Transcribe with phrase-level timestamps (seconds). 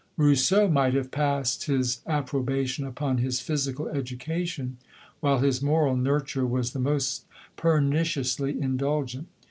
[0.17, 4.77] Rous seau might have passed his approbation upon his physical education,
[5.19, 9.27] while his moral nur ture was the most perniciously indulgent.